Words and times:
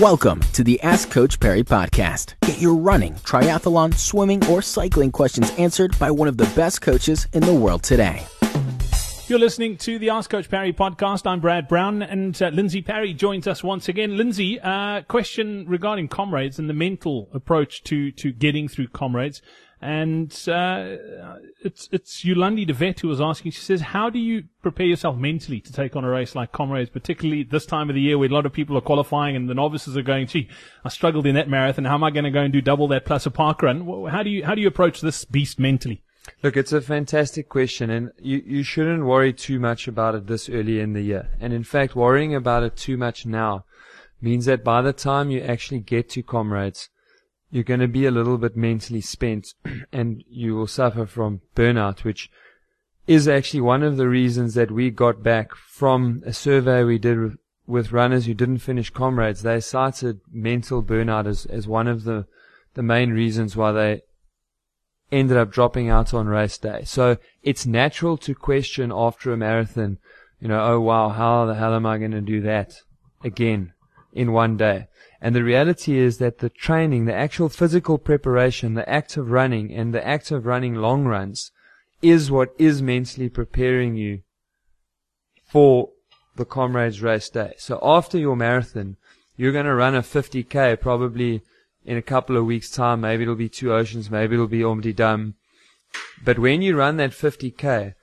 Welcome 0.00 0.38
to 0.52 0.62
the 0.62 0.80
Ask 0.82 1.10
Coach 1.10 1.40
Parry 1.40 1.64
podcast. 1.64 2.34
Get 2.42 2.60
your 2.60 2.76
running, 2.76 3.14
triathlon, 3.14 3.92
swimming, 3.94 4.46
or 4.46 4.62
cycling 4.62 5.10
questions 5.10 5.50
answered 5.58 5.98
by 5.98 6.08
one 6.08 6.28
of 6.28 6.36
the 6.36 6.44
best 6.54 6.82
coaches 6.82 7.26
in 7.32 7.42
the 7.42 7.52
world 7.52 7.82
today. 7.82 8.24
You're 9.26 9.40
listening 9.40 9.76
to 9.78 9.98
the 9.98 10.10
Ask 10.10 10.30
Coach 10.30 10.48
Parry 10.48 10.72
podcast. 10.72 11.26
I'm 11.26 11.40
Brad 11.40 11.66
Brown, 11.66 12.02
and 12.02 12.40
uh, 12.40 12.50
Lindsay 12.50 12.80
Parry 12.80 13.12
joins 13.12 13.48
us 13.48 13.64
once 13.64 13.88
again. 13.88 14.16
Lindsay, 14.16 14.60
uh, 14.60 15.02
question 15.02 15.66
regarding 15.66 16.06
comrades 16.06 16.60
and 16.60 16.70
the 16.70 16.74
mental 16.74 17.28
approach 17.34 17.82
to 17.84 18.12
to 18.12 18.30
getting 18.30 18.68
through 18.68 18.88
comrades. 18.88 19.42
And 19.80 20.32
uh, 20.48 20.96
it's 21.62 21.88
it's 21.92 22.24
Yolandi 22.24 22.66
de 22.66 22.94
who 23.00 23.08
was 23.08 23.20
asking. 23.20 23.52
She 23.52 23.60
says, 23.60 23.80
"How 23.80 24.10
do 24.10 24.18
you 24.18 24.44
prepare 24.60 24.86
yourself 24.86 25.16
mentally 25.16 25.60
to 25.60 25.72
take 25.72 25.94
on 25.94 26.04
a 26.04 26.10
race 26.10 26.34
like 26.34 26.50
Comrades, 26.50 26.90
particularly 26.90 27.44
this 27.44 27.64
time 27.64 27.88
of 27.88 27.94
the 27.94 28.00
year 28.00 28.18
where 28.18 28.28
a 28.28 28.32
lot 28.32 28.44
of 28.44 28.52
people 28.52 28.76
are 28.76 28.80
qualifying 28.80 29.36
and 29.36 29.48
the 29.48 29.54
novices 29.54 29.96
are 29.96 30.02
going, 30.02 30.26
gee, 30.26 30.48
I 30.84 30.88
struggled 30.88 31.26
in 31.26 31.36
that 31.36 31.48
marathon. 31.48 31.84
How 31.84 31.94
am 31.94 32.02
I 32.02 32.10
going 32.10 32.24
to 32.24 32.30
go 32.30 32.40
and 32.40 32.52
do 32.52 32.60
double 32.60 32.88
that 32.88 33.04
plus 33.04 33.24
a 33.24 33.30
park 33.30 33.62
run? 33.62 33.86
How 34.10 34.24
do 34.24 34.30
you 34.30 34.44
how 34.44 34.56
do 34.56 34.60
you 34.60 34.68
approach 34.68 35.00
this 35.00 35.24
beast 35.24 35.60
mentally?" 35.60 36.02
Look, 36.42 36.56
it's 36.56 36.72
a 36.72 36.80
fantastic 36.80 37.48
question, 37.48 37.88
and 37.88 38.10
you, 38.18 38.42
you 38.44 38.62
shouldn't 38.62 39.04
worry 39.04 39.32
too 39.32 39.58
much 39.58 39.88
about 39.88 40.14
it 40.14 40.26
this 40.26 40.48
early 40.48 40.80
in 40.80 40.92
the 40.92 41.02
year. 41.02 41.30
And 41.40 41.52
in 41.52 41.64
fact, 41.64 41.96
worrying 41.96 42.34
about 42.34 42.64
it 42.64 42.76
too 42.76 42.96
much 42.96 43.26
now 43.26 43.64
means 44.20 44.46
that 44.46 44.64
by 44.64 44.82
the 44.82 44.92
time 44.92 45.30
you 45.30 45.40
actually 45.40 45.80
get 45.80 46.10
to 46.10 46.22
Comrades, 46.22 46.90
you're 47.50 47.64
going 47.64 47.80
to 47.80 47.88
be 47.88 48.06
a 48.06 48.10
little 48.10 48.38
bit 48.38 48.56
mentally 48.56 49.00
spent 49.00 49.54
and 49.92 50.22
you 50.28 50.54
will 50.54 50.66
suffer 50.66 51.06
from 51.06 51.40
burnout, 51.54 52.04
which 52.04 52.30
is 53.06 53.26
actually 53.26 53.60
one 53.60 53.82
of 53.82 53.96
the 53.96 54.08
reasons 54.08 54.54
that 54.54 54.70
we 54.70 54.90
got 54.90 55.22
back 55.22 55.54
from 55.54 56.22
a 56.26 56.32
survey 56.32 56.84
we 56.84 56.98
did 56.98 57.38
with 57.66 57.92
runners 57.92 58.26
who 58.26 58.34
didn't 58.34 58.58
finish 58.58 58.90
comrades. 58.90 59.42
They 59.42 59.60
cited 59.60 60.20
mental 60.30 60.82
burnout 60.82 61.26
as, 61.26 61.46
as 61.46 61.66
one 61.66 61.88
of 61.88 62.04
the, 62.04 62.26
the 62.74 62.82
main 62.82 63.10
reasons 63.10 63.56
why 63.56 63.72
they 63.72 64.02
ended 65.10 65.38
up 65.38 65.50
dropping 65.50 65.88
out 65.88 66.12
on 66.12 66.26
race 66.26 66.58
day. 66.58 66.82
So 66.84 67.16
it's 67.42 67.64
natural 67.64 68.18
to 68.18 68.34
question 68.34 68.92
after 68.94 69.32
a 69.32 69.38
marathon, 69.38 69.98
you 70.38 70.48
know, 70.48 70.60
oh 70.60 70.80
wow, 70.80 71.08
how 71.08 71.46
the 71.46 71.54
hell 71.54 71.74
am 71.74 71.86
I 71.86 71.96
going 71.96 72.10
to 72.10 72.20
do 72.20 72.42
that 72.42 72.74
again 73.24 73.72
in 74.18 74.32
one 74.32 74.56
day? 74.56 74.88
And 75.20 75.34
the 75.34 75.44
reality 75.44 75.98
is 75.98 76.18
that 76.18 76.38
the 76.38 76.48
training, 76.48 77.04
the 77.04 77.14
actual 77.14 77.48
physical 77.48 77.98
preparation, 77.98 78.74
the 78.74 78.88
act 78.88 79.16
of 79.16 79.30
running 79.30 79.72
and 79.72 79.92
the 79.92 80.06
act 80.06 80.30
of 80.30 80.46
running 80.46 80.74
long 80.74 81.04
runs 81.04 81.50
is 82.02 82.30
what 82.30 82.54
is 82.58 82.80
mentally 82.80 83.28
preparing 83.28 83.96
you 83.96 84.20
for 85.50 85.90
the 86.36 86.44
comrades 86.44 87.02
race 87.02 87.28
day. 87.28 87.54
So 87.58 87.80
after 87.82 88.16
your 88.16 88.36
marathon, 88.36 88.96
you're 89.36 89.52
going 89.52 89.66
to 89.66 89.74
run 89.74 89.94
a 89.94 90.02
50k 90.02 90.80
probably 90.80 91.42
in 91.84 91.96
a 91.96 92.02
couple 92.02 92.36
of 92.36 92.44
weeks 92.44 92.70
time. 92.70 93.00
Maybe 93.00 93.24
it'll 93.24 93.34
be 93.34 93.48
two 93.48 93.72
oceans. 93.72 94.10
Maybe 94.10 94.34
it'll 94.34 94.46
be 94.46 94.62
Om 94.62 94.80
Die 94.80 94.92
Dam. 94.92 95.34
But 96.24 96.38
when 96.38 96.62
you 96.62 96.76
run 96.76 96.96
that 96.98 97.10
50k, 97.10 97.94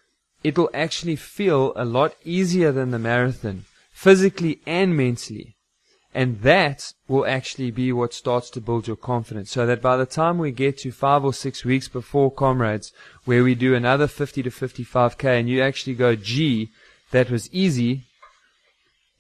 it'll 0.44 0.70
actually 0.74 1.16
feel 1.16 1.72
a 1.76 1.86
lot 1.86 2.16
easier 2.26 2.72
than 2.72 2.92
the 2.92 3.00
marathon 3.00 3.66
physically 3.94 4.60
and 4.66 4.98
mentally 4.98 5.55
and 6.16 6.40
that 6.44 6.94
will 7.10 7.26
actually 7.26 7.72
be 7.72 7.92
what 7.92 8.14
starts 8.14 8.50
to 8.52 8.62
build 8.62 8.88
your 8.88 8.96
confidence. 8.96 9.52
So 9.52 9.66
that 9.66 9.82
by 9.82 9.98
the 9.98 10.06
time 10.06 10.38
we 10.38 10.52
get 10.52 10.78
to 10.78 10.94
five 10.94 11.26
or 11.26 11.34
six 11.34 11.66
weeks 11.66 11.90
before 11.90 12.32
comrades, 12.32 12.94
where 13.26 13.44
we 13.44 13.54
do 13.54 13.76
another 13.76 14.08
50 14.08 14.42
to 14.44 14.50
55k 14.50 15.38
and 15.38 15.50
you 15.50 15.62
actually 15.62 15.94
go, 15.94 16.16
gee, 16.16 16.70
that 17.12 17.30
was 17.30 17.54
easy, 17.54 18.04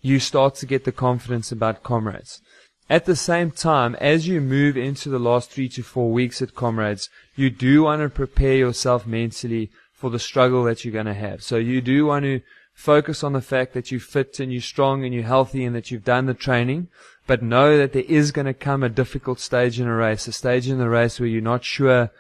you 0.02 0.20
start 0.20 0.56
to 0.56 0.66
get 0.66 0.86
the 0.86 0.94
confidence 0.94 1.52
about 1.52 1.84
comrades. 1.84 2.42
At 2.90 3.04
the 3.04 3.18
same 3.18 3.52
time, 3.52 3.96
as 3.96 4.26
you 4.30 4.40
move 4.40 4.78
into 4.78 5.10
the 5.10 5.20
last 5.20 5.52
three 5.52 5.68
to 5.70 5.84
four 5.84 6.14
weeks 6.14 6.42
at 6.42 6.56
comrades, 6.56 7.10
you 7.36 7.50
do 7.50 7.84
want 7.84 8.04
to 8.04 8.10
prepare 8.10 8.56
yourself 8.56 9.06
mentally 9.06 9.70
for 9.92 10.10
the 10.10 10.20
struggle 10.20 10.64
that 10.64 10.86
you're 10.86 10.94
going 10.94 11.08
to 11.08 11.14
have. 11.14 11.44
So 11.44 11.58
you 11.58 11.82
do 11.82 12.06
want 12.06 12.24
to 12.24 12.40
Focus 12.76 13.24
on 13.24 13.32
the 13.34 13.42
fact 13.42 13.74
that 13.74 13.90
you're 13.90 14.02
fit 14.02 14.40
and 14.40 14.52
you're 14.52 14.62
strong 14.62 15.04
and 15.04 15.14
you're 15.14 15.24
healthy 15.24 15.64
and 15.64 15.74
that 15.76 15.90
you've 15.90 16.04
done 16.04 16.26
the 16.26 16.34
training, 16.34 16.90
but 17.26 17.42
know 17.42 17.78
that 17.78 17.94
there 17.94 18.04
is 18.04 18.32
going 18.34 18.46
to 18.46 18.54
come 18.54 18.84
a 18.84 18.90
difficult 18.90 19.40
stage 19.40 19.80
in 19.80 19.88
a 19.88 19.96
race, 19.96 20.28
a 20.28 20.34
stage 20.34 20.68
in 20.68 20.78
the 20.78 20.90
race 20.90 21.20
where 21.20 21.30
you're 21.30 21.42
not 21.42 21.64
sure 21.64 22.12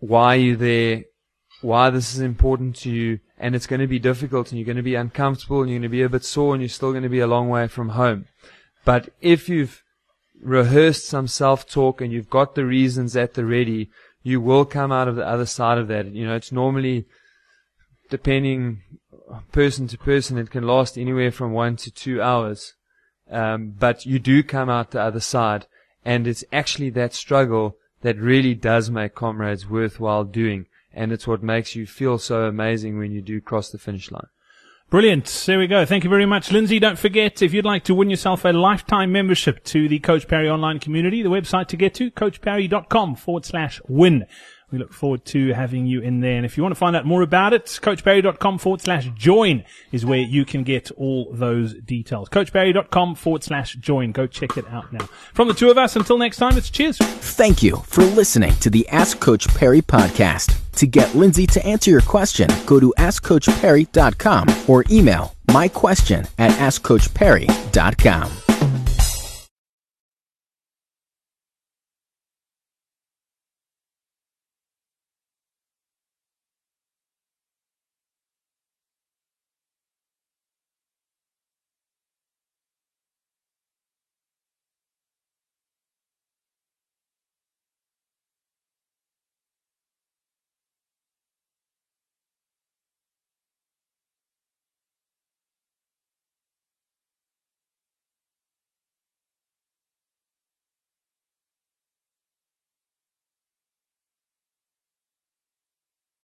why 0.00 0.34
you're 0.34 0.54
there, 0.54 1.04
why 1.62 1.88
this 1.88 2.14
is 2.14 2.20
important 2.20 2.76
to 2.76 2.90
you, 2.90 3.18
and 3.38 3.56
it's 3.56 3.66
going 3.66 3.80
to 3.80 3.86
be 3.86 3.98
difficult 3.98 4.52
and 4.52 4.58
you're 4.58 4.66
going 4.66 4.76
to 4.76 4.82
be 4.82 4.94
uncomfortable 4.94 5.62
and 5.62 5.70
you're 5.70 5.78
going 5.78 5.90
to 5.90 5.96
be 5.96 6.02
a 6.02 6.08
bit 6.08 6.24
sore 6.24 6.54
and 6.54 6.62
you're 6.62 6.68
still 6.68 6.92
going 6.92 7.02
to 7.02 7.08
be 7.08 7.20
a 7.20 7.26
long 7.26 7.48
way 7.48 7.66
from 7.68 7.88
home. 7.90 8.26
But 8.84 9.08
if 9.22 9.48
you've 9.48 9.82
rehearsed 10.40 11.06
some 11.06 11.26
self-talk 11.26 12.00
and 12.02 12.12
you've 12.12 12.30
got 12.30 12.54
the 12.54 12.66
reasons 12.66 13.16
at 13.16 13.34
the 13.34 13.46
ready, 13.46 13.90
you 14.22 14.40
will 14.42 14.66
come 14.66 14.92
out 14.92 15.08
of 15.08 15.16
the 15.16 15.26
other 15.26 15.46
side 15.46 15.78
of 15.78 15.88
that. 15.88 16.12
You 16.12 16.26
know, 16.26 16.36
it's 16.36 16.52
normally 16.52 17.06
depending 18.08 18.82
person 19.52 19.86
to 19.88 19.98
person, 19.98 20.38
it 20.38 20.50
can 20.50 20.66
last 20.66 20.96
anywhere 20.96 21.30
from 21.30 21.52
one 21.52 21.76
to 21.76 21.90
two 21.90 22.22
hours. 22.22 22.74
Um, 23.30 23.74
but 23.78 24.06
you 24.06 24.18
do 24.18 24.42
come 24.42 24.70
out 24.70 24.90
the 24.90 25.02
other 25.02 25.20
side, 25.20 25.66
and 26.04 26.26
it's 26.26 26.44
actually 26.52 26.90
that 26.90 27.12
struggle 27.14 27.76
that 28.00 28.16
really 28.16 28.54
does 28.54 28.90
make 28.90 29.14
comrades 29.14 29.68
worthwhile 29.68 30.24
doing, 30.24 30.66
and 30.94 31.12
it's 31.12 31.26
what 31.26 31.42
makes 31.42 31.74
you 31.74 31.86
feel 31.86 32.18
so 32.18 32.44
amazing 32.44 32.96
when 32.96 33.12
you 33.12 33.20
do 33.20 33.40
cross 33.40 33.70
the 33.70 33.78
finish 33.78 34.10
line. 34.10 34.28
Brilliant. 34.90 35.26
There 35.46 35.58
we 35.58 35.66
go. 35.66 35.84
Thank 35.84 36.04
you 36.04 36.10
very 36.10 36.24
much, 36.24 36.50
Lindsay. 36.50 36.78
Don't 36.78 36.98
forget, 36.98 37.42
if 37.42 37.52
you'd 37.52 37.64
like 37.66 37.84
to 37.84 37.94
win 37.94 38.08
yourself 38.08 38.46
a 38.46 38.48
lifetime 38.48 39.12
membership 39.12 39.62
to 39.64 39.86
the 39.86 39.98
Coach 39.98 40.26
Parry 40.26 40.48
online 40.48 40.78
community, 40.78 41.22
the 41.22 41.28
website 41.28 41.66
to 41.68 41.76
get 41.76 41.92
to, 41.94 42.10
coachparry.com 42.10 43.16
forward 43.16 43.44
slash 43.44 43.82
win. 43.86 44.24
We 44.70 44.78
look 44.78 44.92
forward 44.92 45.24
to 45.26 45.52
having 45.52 45.86
you 45.86 46.00
in 46.00 46.20
there. 46.20 46.36
And 46.36 46.46
if 46.46 46.56
you 46.56 46.62
want 46.62 46.74
to 46.74 46.78
find 46.78 46.94
out 46.96 47.06
more 47.06 47.22
about 47.22 47.52
it, 47.52 47.66
coachparry.com 47.66 48.58
forward 48.58 48.80
slash 48.80 49.10
join 49.14 49.64
is 49.92 50.06
where 50.06 50.20
you 50.20 50.44
can 50.44 50.62
get 50.62 50.90
all 50.92 51.30
those 51.32 51.74
details. 51.74 52.28
Coachparry.com 52.30 53.14
forward 53.14 53.44
slash 53.44 53.74
join. 53.74 54.12
Go 54.12 54.26
check 54.26 54.56
it 54.56 54.66
out 54.68 54.90
now. 54.92 55.06
From 55.34 55.48
the 55.48 55.54
two 55.54 55.70
of 55.70 55.78
us, 55.78 55.96
until 55.96 56.18
next 56.18 56.38
time, 56.38 56.56
it's 56.56 56.70
cheers. 56.70 56.98
Thank 56.98 57.62
you 57.62 57.76
for 57.86 58.04
listening 58.04 58.54
to 58.56 58.70
the 58.70 58.88
Ask 58.88 59.20
Coach 59.20 59.48
Parry 59.48 59.82
podcast. 59.82 60.67
To 60.78 60.86
get 60.86 61.12
Lindsay 61.16 61.44
to 61.48 61.66
answer 61.66 61.90
your 61.90 62.02
question, 62.02 62.48
go 62.64 62.78
to 62.78 62.94
askcoachparry.com 62.98 64.48
or 64.68 64.84
email 64.88 65.34
my 65.52 65.66
question 65.66 66.24
at 66.38 66.52
askcoachparry.com. 66.52 68.47